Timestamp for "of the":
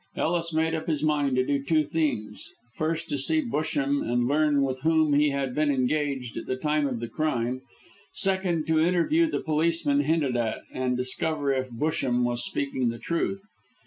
6.87-7.07